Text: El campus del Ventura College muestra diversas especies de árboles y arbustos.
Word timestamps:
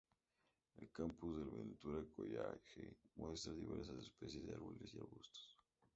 El 0.79 0.89
campus 0.99 1.37
del 1.37 1.51
Ventura 1.51 2.03
College 2.15 2.95
muestra 3.17 3.53
diversas 3.53 3.97
especies 4.01 4.47
de 4.47 4.55
árboles 4.55 4.91
y 4.95 4.97
arbustos. 4.97 5.55